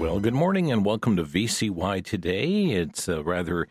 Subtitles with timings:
[0.00, 2.70] Well, good morning and welcome to VCY today.
[2.70, 3.68] It's a rather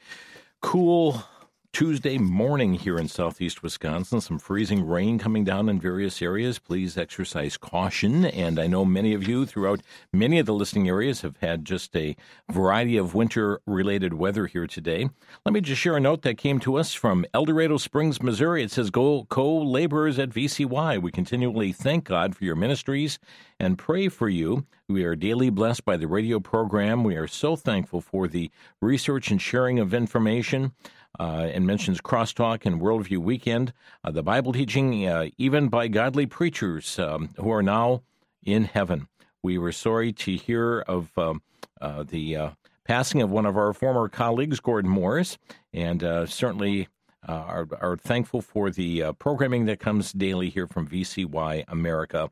[0.62, 1.24] cool
[1.72, 4.20] Tuesday morning here in southeast Wisconsin.
[4.20, 6.60] Some freezing rain coming down in various areas.
[6.60, 8.26] Please exercise caution.
[8.26, 11.96] And I know many of you throughout many of the listening areas have had just
[11.96, 12.18] a
[12.52, 15.10] variety of winter related weather here today.
[15.46, 18.64] Let me just share a note that came to us from El Dorado Springs, Missouri.
[18.64, 21.02] It says, Go co laborers at VCY.
[21.02, 23.20] We continually thank God for your ministries
[23.60, 24.66] and pray for you.
[24.90, 27.04] We are daily blessed by the radio program.
[27.04, 28.50] We are so thankful for the
[28.82, 30.74] research and sharing of information
[31.20, 33.74] uh, and mentions Crosstalk and Worldview Weekend,
[34.04, 38.02] uh, the Bible teaching, uh, even by godly preachers um, who are now
[38.44, 39.08] in heaven.
[39.44, 41.42] We were sorry to hear of um,
[41.82, 42.50] uh, the uh,
[42.86, 45.38] passing of one of our former colleagues, Gordon Morris,
[45.74, 46.88] and uh, certainly
[47.28, 52.32] are, are, thankful for the programming that comes daily here from VCY America,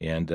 [0.00, 0.30] and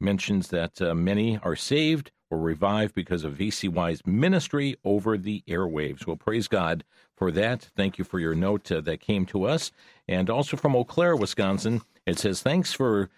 [0.00, 6.06] mentions that many are saved or revived because of VCY's ministry over the airwaves.
[6.06, 6.84] Well, praise God
[7.22, 7.70] for that.
[7.76, 9.70] Thank you for your note uh, that came to us.
[10.08, 13.10] And also from Eau Claire, Wisconsin, it says, Thanks for.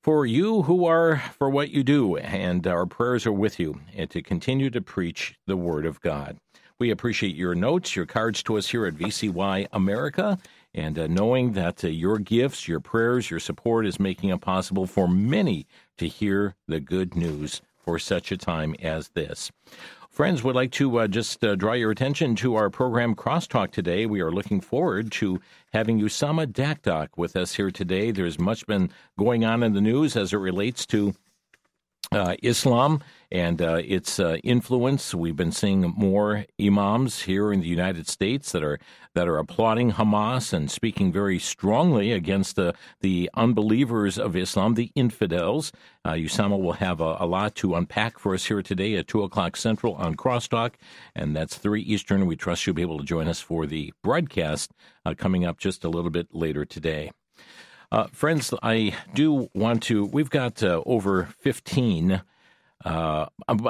[0.00, 4.10] For you who are for what you do, and our prayers are with you, and
[4.10, 6.38] to continue to preach the Word of God.
[6.80, 10.40] We appreciate your notes, your cards to us here at VCY America,
[10.74, 14.88] and uh, knowing that uh, your gifts, your prayers, your support is making it possible
[14.88, 15.68] for many
[15.98, 19.50] to hear the good news for such a time as this.
[20.12, 24.04] Friends, would like to uh, just uh, draw your attention to our program Crosstalk today.
[24.04, 25.40] We are looking forward to
[25.72, 28.10] having Usama Dakdok with us here today.
[28.10, 31.14] There's much been going on in the news as it relates to
[32.12, 33.02] uh, Islam
[33.32, 35.14] and uh, its uh, influence.
[35.14, 38.78] We've been seeing more imams here in the United States that are
[39.14, 44.92] that are applauding Hamas and speaking very strongly against the the unbelievers of Islam, the
[44.94, 45.72] infidels.
[46.04, 49.22] Uh, Usama will have a, a, lot to unpack for us here today at two
[49.22, 50.74] o'clock central on Crosstalk,
[51.16, 52.26] and that's three Eastern.
[52.26, 54.72] We trust you'll be able to join us for the broadcast
[55.06, 57.12] uh, coming up just a little bit later today.
[57.90, 60.04] Uh, friends, I do want to.
[60.04, 62.22] We've got uh, over 15
[62.84, 63.26] uh,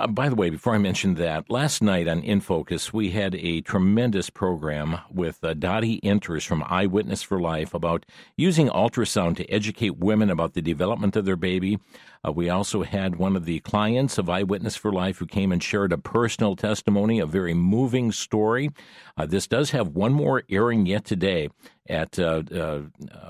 [0.08, 3.60] by the way, before I mention that, last night on In Focus, we had a
[3.60, 8.06] tremendous program with uh, Dottie Enters from Eyewitness for Life about
[8.36, 11.78] using ultrasound to educate women about the development of their baby.
[12.26, 15.62] Uh, we also had one of the clients of Eyewitness for Life who came and
[15.62, 18.70] shared a personal testimony, a very moving story.
[19.16, 21.50] Uh, this does have one more airing yet today
[21.88, 22.82] at uh, uh,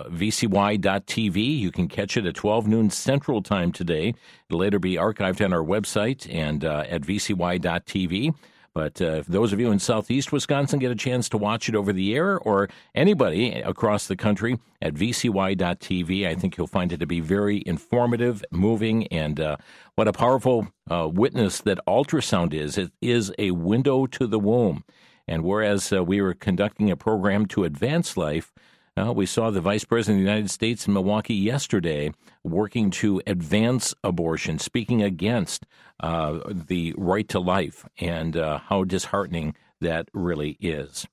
[0.08, 1.58] vcy.tv.
[1.58, 4.14] You can catch it at 12 noon Central Time today.
[4.48, 8.34] It'll later be archived on our website and uh, at vcy.tv.
[8.74, 11.74] But uh, if those of you in southeast Wisconsin get a chance to watch it
[11.74, 17.00] over the air, or anybody across the country at vcy.tv, I think you'll find it
[17.00, 19.56] to be very informative, moving, and uh,
[19.94, 22.78] what a powerful uh, witness that ultrasound is.
[22.78, 24.84] It is a window to the womb.
[25.32, 28.52] And whereas uh, we were conducting a program to advance life,
[28.98, 32.12] uh, we saw the Vice President of the United States in Milwaukee yesterday
[32.44, 35.64] working to advance abortion, speaking against
[36.00, 41.06] uh, the right to life and uh, how disheartening that really is.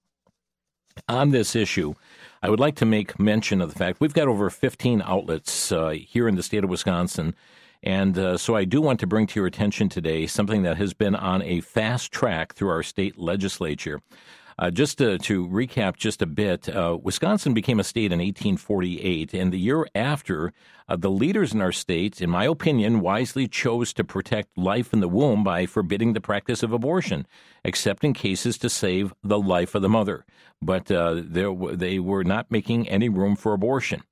[1.08, 1.94] On this issue,
[2.44, 5.92] I would like to make mention of the fact we've got over 15 outlets uh,
[5.92, 7.36] here in the state of Wisconsin.
[7.84, 10.94] And uh, so I do want to bring to your attention today something that has
[10.94, 14.02] been on a fast track through our state legislature.
[14.60, 19.34] Uh, just to, to, recap just a bit, uh, Wisconsin became a state in 1848,
[19.34, 20.52] and the year after,
[20.90, 25.00] uh, the leaders in our state, in my opinion, wisely chose to protect life in
[25.00, 27.26] the womb by forbidding the practice of abortion,
[27.64, 30.26] except in cases to save the life of the mother.
[30.62, 34.04] But uh, they were not making any room for abortion.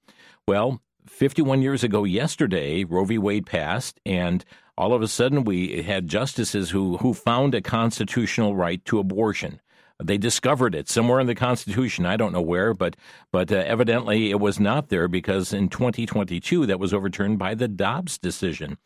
[0.48, 3.18] Well, 51 years ago yesterday, Roe v.
[3.18, 4.44] Wade passed, and
[4.77, 9.59] all of a sudden we had justices who, who found a constitutional right to abortion.
[10.04, 12.06] They discovered it somewhere in the Constitution.
[12.06, 12.95] I don't know where, but
[13.31, 17.68] but uh, evidently it was not there because in 2022 that was overturned by the
[17.68, 18.77] Dobbs decision.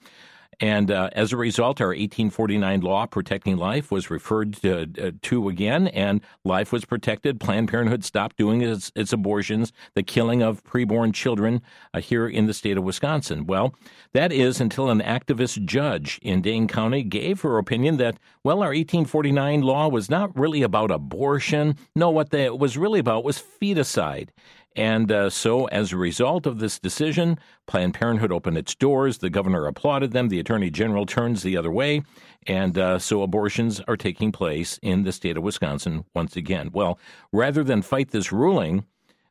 [0.59, 5.49] And uh, as a result, our 1849 law protecting life was referred to, uh, to,
[5.49, 7.39] again, and life was protected.
[7.39, 11.61] Planned Parenthood stopped doing its, its abortions, the killing of preborn children
[11.93, 13.47] uh, here in the state of Wisconsin.
[13.47, 13.73] Well,
[14.13, 18.69] that is until an activist judge in Dane County gave her opinion that, well, our
[18.69, 21.75] 1849 law was not really about abortion.
[21.95, 24.29] No, what it was really about was feticide.
[24.75, 27.37] And uh, so, as a result of this decision,
[27.67, 29.17] Planned Parenthood opened its doors.
[29.17, 30.29] The governor applauded them.
[30.29, 32.03] The attorney general turns the other way.
[32.47, 36.69] And uh, so, abortions are taking place in the state of Wisconsin once again.
[36.71, 36.99] Well,
[37.33, 38.85] rather than fight this ruling,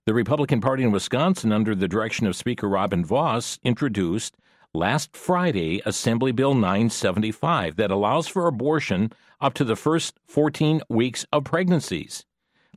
[0.05, 4.37] the Republican Party in Wisconsin, under the direction of Speaker Robin Vos, introduced
[4.75, 9.11] last Friday Assembly Bill 975 that allows for abortion
[9.41, 12.25] up to the first 14 weeks of pregnancies.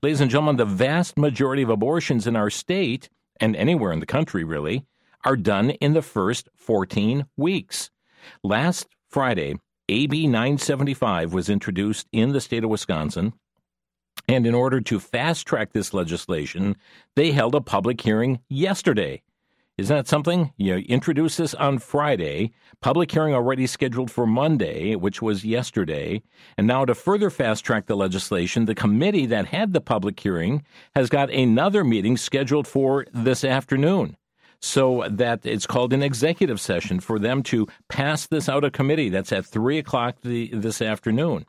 [0.03, 3.07] Ladies and gentlemen, the vast majority of abortions in our state,
[3.39, 4.85] and anywhere in the country really,
[5.23, 7.89] are done in the first 14 weeks.
[8.43, 9.55] Last Friday,
[9.87, 13.31] AB 975 was introduced in the state of Wisconsin.
[14.27, 16.75] And in order to fast track this legislation,
[17.15, 19.21] they held a public hearing yesterday.
[19.75, 20.53] Isn't that something?
[20.55, 26.21] You introduce this on Friday, public hearing already scheduled for Monday, which was yesterday.
[26.59, 30.63] And now, to further fast track the legislation, the committee that had the public hearing
[30.95, 34.15] has got another meeting scheduled for this afternoon.
[34.61, 39.09] So that it's called an executive session for them to pass this out of committee.
[39.09, 41.47] That's at 3 o'clock the, this afternoon.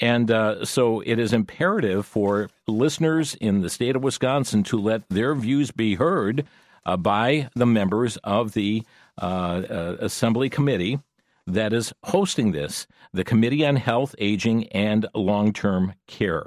[0.00, 5.08] And uh, so it is imperative for listeners in the state of Wisconsin to let
[5.08, 6.44] their views be heard
[6.86, 8.82] uh, by the members of the
[9.20, 10.98] uh, uh, Assembly Committee
[11.46, 16.46] that is hosting this, the Committee on Health, Aging, and Long Term Care.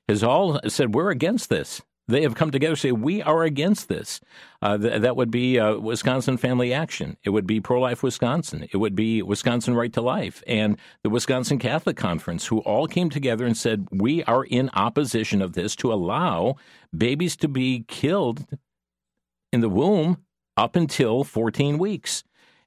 [0.07, 3.88] has all said, we're against this they have come together to say we are against
[3.88, 4.20] this.
[4.62, 7.18] Uh, th- that would be uh, Wisconsin Family Action.
[7.24, 8.68] It would be Pro Life Wisconsin.
[8.72, 13.10] It would be Wisconsin Right to Life and the Wisconsin Catholic Conference, who all came
[13.10, 16.56] together and said we are in opposition of this to allow
[16.96, 18.46] babies to be killed
[19.52, 20.18] in the womb
[20.58, 22.24] up until 14 weeks.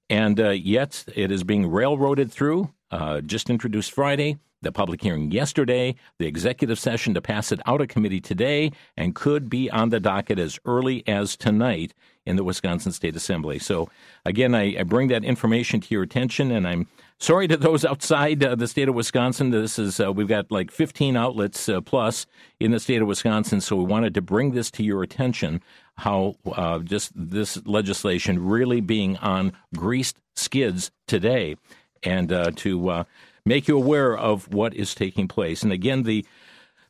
[0.09, 2.73] And uh, yet it is being railroaded through.
[2.91, 7.81] Uh, just introduced Friday the public hearing yesterday, the executive session to pass it out
[7.81, 11.95] of committee today, and could be on the docket as early as tonight
[12.27, 13.59] in the Wisconsin State Assembly.
[13.61, 13.89] So,
[14.25, 18.43] again, I, I bring that information to your attention, and I'm sorry to those outside
[18.43, 19.51] uh, the state of Wisconsin.
[19.51, 22.27] This is uh, we've got like 15 outlets uh, plus
[22.59, 25.63] in the state of Wisconsin, so we wanted to bring this to your attention.
[25.99, 31.57] How uh, just this legislation really being on greased skids today,
[32.03, 33.05] and uh, to uh,
[33.47, 35.63] make you aware of what is taking place.
[35.63, 36.27] And again, the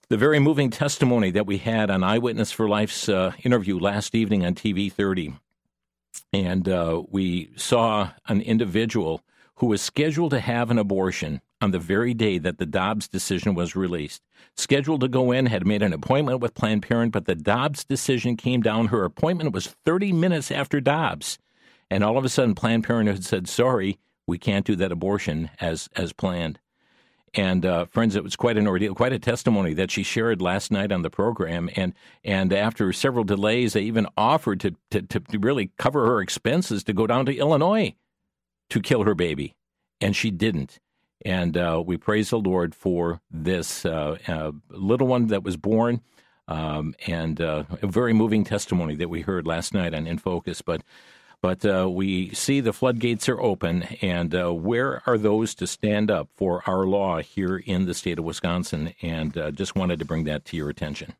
[0.09, 4.47] the very moving testimony that we had on Eyewitness for Life's uh, interview last evening
[4.47, 5.35] on TV 30.
[6.33, 9.23] And uh, we saw an individual
[9.57, 13.55] who was scheduled to have an abortion on the very day that the Dobbs decision
[13.55, 14.23] was released.
[14.57, 18.37] Scheduled to go in, had made an appointment with Planned Parenthood, but the Dobbs decision
[18.37, 18.89] came down.
[18.89, 21.39] Her appointment was 30 minutes after Dobbs.
[21.91, 25.89] And all of a sudden, Planned Parenthood said, sorry, we can't do that abortion as
[25.97, 26.59] as planned.
[27.35, 30.71] And uh, friends, it was quite an ordeal, quite a testimony that she shared last
[30.71, 31.69] night on the program.
[31.77, 31.93] And
[32.25, 36.93] and after several delays, they even offered to to, to really cover her expenses to
[36.93, 37.95] go down to Illinois
[38.71, 39.55] to kill her baby,
[40.01, 40.81] and she didn't.
[41.25, 46.01] And uh, we praise the Lord for this uh, uh little one that was born.
[46.49, 50.63] Um, and uh, a very moving testimony that we heard last night on In Focus.
[50.63, 50.83] But
[51.43, 56.11] but uh, we see the floodgates are open, and uh, where are those to stand
[56.11, 58.95] up for our law here in the state of Wisconsin?
[59.03, 61.15] And uh, just wanted to bring that to your attention.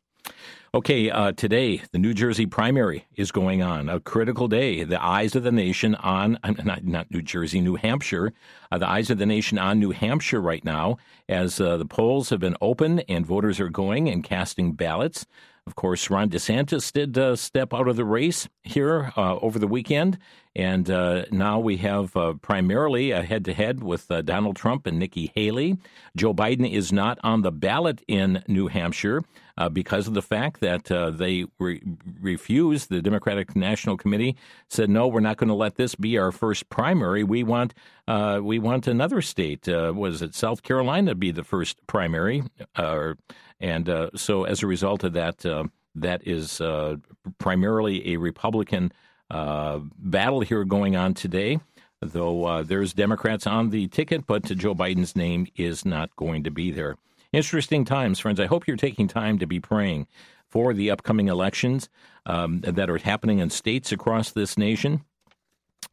[0.73, 4.83] Okay, uh, today the New Jersey primary is going on, a critical day.
[4.83, 8.33] The eyes of the nation on, not, not New Jersey, New Hampshire,
[8.71, 10.97] uh, the eyes of the nation on New Hampshire right now
[11.29, 15.25] as uh, the polls have been open and voters are going and casting ballots.
[15.67, 19.67] Of course, Ron DeSantis did uh, step out of the race here uh, over the
[19.67, 20.17] weekend,
[20.55, 24.87] and uh, now we have uh, primarily a head to head with uh, Donald Trump
[24.87, 25.77] and Nikki Haley.
[26.15, 29.23] Joe Biden is not on the ballot in New Hampshire
[29.57, 30.85] uh, because of the fact that
[31.17, 31.81] they re-
[32.19, 32.89] refused.
[32.89, 34.35] The Democratic National Committee
[34.69, 37.23] said, "No, we're not going to let this be our first primary.
[37.23, 37.73] We want
[38.07, 39.67] we want another state.
[39.67, 42.43] was it South Carolina be the first primary?"
[43.59, 46.97] And uh, so, as a result of that, uh, that is uh,
[47.39, 48.91] primarily a Republican
[49.31, 51.59] uh, battle here going on today.
[52.01, 56.51] Though uh, there's Democrats on the ticket, but Joe Biden's name is not going to
[56.51, 56.95] be there.
[57.33, 58.39] Interesting times, friends.
[58.39, 60.07] I hope you're taking time to be praying
[60.49, 61.89] for the upcoming elections
[62.25, 65.03] um, that are happening in states across this nation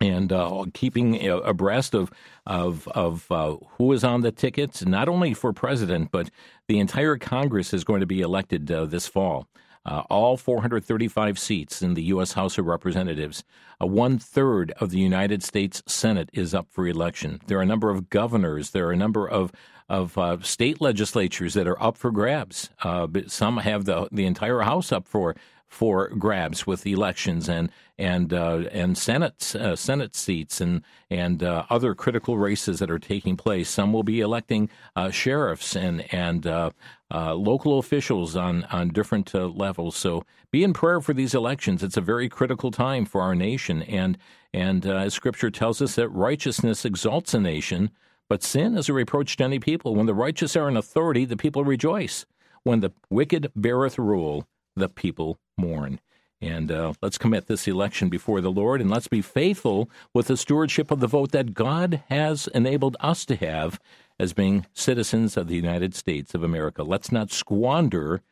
[0.00, 2.10] and uh, keeping abreast of
[2.46, 6.30] of of uh, who is on the tickets, not only for president, but
[6.68, 9.48] the entire Congress is going to be elected uh, this fall.
[9.86, 12.32] Uh, all 435 seats in the U.S.
[12.32, 13.44] House of Representatives.
[13.80, 17.40] Uh, one third of the United States Senate is up for election.
[17.46, 18.70] There are a number of governors.
[18.70, 19.52] There are a number of
[19.86, 22.70] of uh, state legislatures that are up for grabs.
[22.82, 25.36] but some have the the entire House up for
[25.68, 31.64] for grabs with elections and and uh, and Senate uh, Senate seats and and uh,
[31.70, 33.68] other critical races that are taking place.
[33.68, 36.70] Some will be electing uh, sheriffs and and uh,
[37.12, 39.96] uh, local officials on on different levels.
[39.96, 41.82] So be in prayer for these elections.
[41.82, 44.16] It's a very critical time for our nation, and
[44.52, 47.90] and as Scripture tells us that righteousness exalts a nation,
[48.28, 49.94] but sin is a reproach to any people.
[49.94, 52.26] When the righteous are in authority, the people rejoice.
[52.62, 56.00] When the wicked beareth rule, the people mourn.
[56.40, 60.36] And uh, let's commit this election before the Lord and let's be faithful with the
[60.36, 63.80] stewardship of the vote that God has enabled us to have
[64.18, 66.82] as being citizens of the United States of America.
[66.82, 68.22] Let's not squander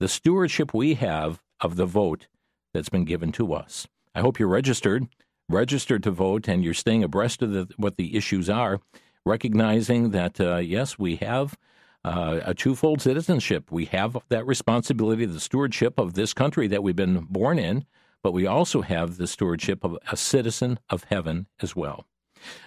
[0.00, 2.26] the stewardship we have of the vote
[2.74, 3.86] that's been given to us.
[4.14, 5.06] I hope you're registered,
[5.48, 8.80] registered to vote, and you're staying abreast of the, what the issues are,
[9.24, 11.56] recognizing that, uh, yes, we have
[12.04, 13.70] uh, a twofold citizenship.
[13.70, 17.84] We have that responsibility, the stewardship of this country that we've been born in,
[18.22, 22.06] but we also have the stewardship of a citizen of heaven as well.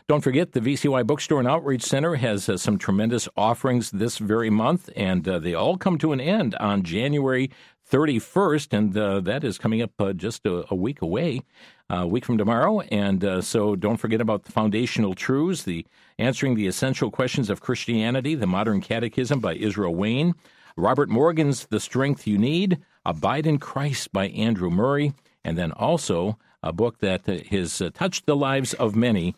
[0.07, 4.49] Don't forget, the VCY Bookstore and Outreach Center has uh, some tremendous offerings this very
[4.49, 7.49] month, and uh, they all come to an end on January
[7.89, 11.41] 31st, and uh, that is coming up uh, just a, a, week away,
[11.89, 12.81] uh, a week from tomorrow.
[12.81, 15.85] And uh, so don't forget about the foundational truths, the
[16.17, 20.33] answering the essential questions of Christianity, the modern catechism by Israel Wayne,
[20.77, 25.13] Robert Morgan's The Strength You Need, Abide in Christ by Andrew Murray,
[25.43, 29.35] and then also a book that uh, has uh, touched the lives of many,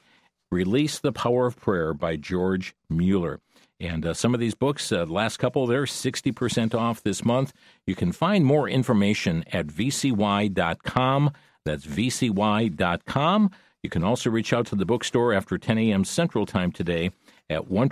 [0.51, 3.39] Release the Power of Prayer by George Mueller.
[3.79, 7.53] And uh, some of these books, uh, last couple, they're 60% off this month.
[7.85, 11.31] You can find more information at vcy.com.
[11.63, 13.51] That's vcy.com.
[13.83, 16.03] You can also reach out to the bookstore after 10 a.m.
[16.05, 17.11] Central Time today
[17.49, 17.89] at 1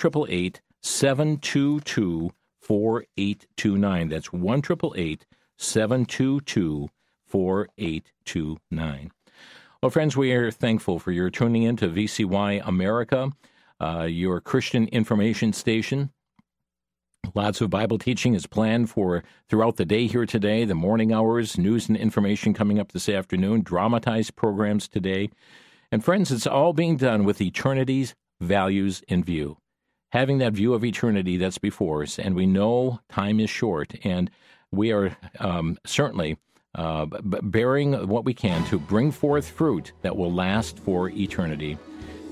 [0.81, 2.31] 722
[2.61, 4.09] 4829.
[4.09, 4.63] That's 1
[5.57, 6.89] 722
[7.27, 9.11] 4829.
[9.85, 13.29] Well, friends, we are thankful for your tuning in to VCY America
[13.79, 16.09] uh, your Christian information station.
[17.35, 21.59] Lots of Bible teaching is planned for throughout the day here today, the morning hours,
[21.59, 25.29] news and information coming up this afternoon, dramatized programs today.
[25.91, 29.59] And friends, it's all being done with eternity's values in view.
[30.13, 34.31] Having that view of eternity that's before us, and we know time is short, and
[34.71, 36.37] we are um, certainly
[36.75, 41.77] uh, bearing what we can to bring forth fruit that will last for eternity.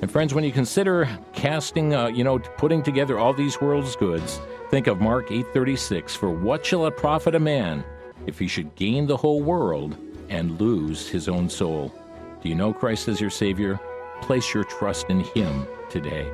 [0.02, 4.42] And friends, when you consider casting, uh, you know, putting together all these world's goods,
[4.70, 7.86] think of Mark 8:36, "For what shall it profit a man
[8.28, 9.96] if he should gain the whole world
[10.30, 11.94] and lose his own soul?"
[12.42, 13.80] Do you know Christ as your savior?
[14.22, 16.28] Place your trust in him today.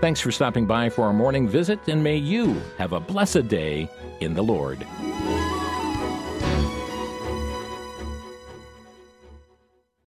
[0.00, 3.88] Thanks for stopping by for our morning visit and may you have a blessed day
[4.20, 4.86] in the Lord.